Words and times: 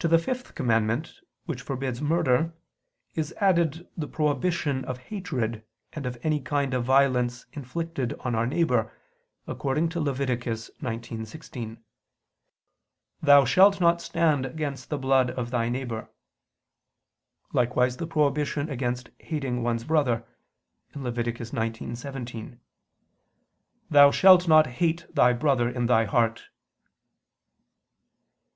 To 0.00 0.08
the 0.08 0.18
fifth 0.18 0.56
commandment, 0.56 1.20
which 1.46 1.62
forbids 1.62 2.02
murder, 2.02 2.54
is 3.14 3.32
added 3.40 3.86
the 3.96 4.08
prohibition 4.08 4.84
of 4.84 4.98
hatred 4.98 5.64
and 5.92 6.06
of 6.06 6.18
any 6.24 6.40
kind 6.40 6.74
of 6.74 6.82
violence 6.84 7.46
inflicted 7.52 8.14
on 8.14 8.34
our 8.34 8.48
neighbor, 8.48 8.92
according 9.46 9.90
to 9.90 10.00
Lev. 10.00 10.18
19:16: 10.18 11.78
"Thou 13.22 13.44
shalt 13.44 13.80
not 13.80 14.02
stand 14.02 14.44
against 14.44 14.90
the 14.90 14.98
blood 14.98 15.30
of 15.30 15.52
thy 15.52 15.68
neighbor": 15.68 16.10
likewise 17.52 17.98
the 17.98 18.08
prohibition 18.08 18.68
against 18.68 19.10
hating 19.20 19.62
one's 19.62 19.84
brother 19.84 20.26
(Lev. 20.96 21.14
19:17): 21.14 22.58
"Thou 23.88 24.10
shalt 24.10 24.48
not 24.48 24.66
hate 24.66 25.06
thy 25.14 25.32
brother 25.32 25.68
in 25.68 25.86
thy 25.86 26.06
heart." 26.06 26.48